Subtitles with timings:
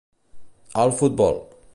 [0.83, 1.39] al futbol.